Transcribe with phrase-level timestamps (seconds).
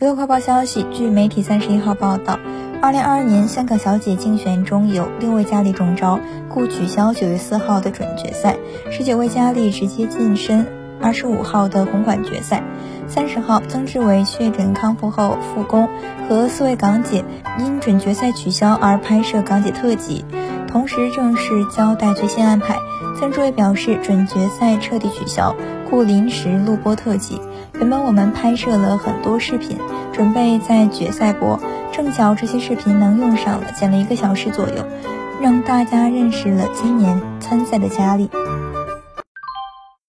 [0.00, 2.38] 娱乐快报消息，据媒体三十一号报道，
[2.80, 8.56] 二零二二年香港小姐竞选中有六位佳丽中招，故取消九月四号的准决赛，
[8.90, 10.66] 十九位佳丽直接晋身
[11.02, 12.64] 二十五号的红馆决赛。
[13.08, 15.86] 三十号，曾志伟确诊康复后复工，
[16.26, 17.22] 和四位港姐
[17.58, 20.24] 因准决赛取消而拍摄港姐特辑，
[20.66, 22.78] 同时正式交代最新安排。
[23.20, 25.54] 赞助也表示，准决赛彻底取消，
[25.90, 27.38] 故临时录播特辑。
[27.74, 29.76] 原本我们拍摄了很多视频，
[30.10, 31.60] 准备在决赛播，
[31.92, 34.86] 正巧这些视频能用上了，剪了一个小时左右，
[35.38, 38.30] 让大家认识了今年参赛的佳丽。